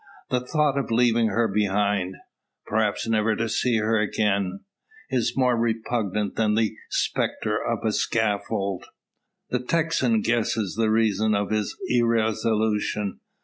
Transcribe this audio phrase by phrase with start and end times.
[0.31, 2.15] The thought of leaving her behind
[2.65, 4.61] perhaps never to see her again
[5.11, 8.87] is more repugnant than the spectre of a scaffold!
[9.51, 13.19] The Texan guesses the reason of his irresolution.